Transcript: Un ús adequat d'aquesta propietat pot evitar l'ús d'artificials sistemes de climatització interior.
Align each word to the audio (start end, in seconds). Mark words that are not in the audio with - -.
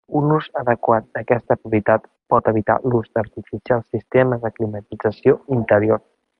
Un 0.19 0.27
ús 0.35 0.45
adequat 0.61 1.05
d'aquesta 1.17 1.57
propietat 1.65 2.07
pot 2.35 2.49
evitar 2.53 2.79
l'ús 2.87 3.13
d'artificials 3.19 3.95
sistemes 3.97 4.43
de 4.47 4.55
climatització 4.59 5.41
interior. 5.61 6.07